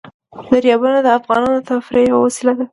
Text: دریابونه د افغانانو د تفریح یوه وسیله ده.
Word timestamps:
دریابونه 0.51 0.99
د 1.03 1.07
افغانانو 1.19 1.57
د 1.61 1.65
تفریح 1.71 2.05
یوه 2.09 2.21
وسیله 2.25 2.53
ده. 2.59 2.65